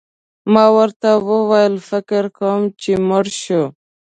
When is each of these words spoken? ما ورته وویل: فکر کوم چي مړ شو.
ما 0.53 0.65
ورته 0.77 1.09
وویل: 1.29 1.75
فکر 1.89 2.23
کوم 2.37 2.61
چي 2.81 2.91
مړ 3.07 3.25
شو. 3.41 3.63